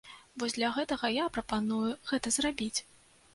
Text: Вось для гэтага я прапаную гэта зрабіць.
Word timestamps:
Вось 0.43 0.53
для 0.55 0.69
гэтага 0.77 1.11
я 1.17 1.25
прапаную 1.35 1.83
гэта 2.09 2.33
зрабіць. 2.39 2.75